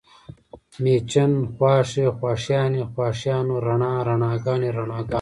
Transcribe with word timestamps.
مېچن، 0.83 1.31
خواښې، 1.53 2.05
خواښیانې، 2.17 2.83
خواښیانو، 2.91 3.55
رڼا، 3.65 3.93
رڼاګانې، 4.07 4.69
رڼاګانو 4.77 5.09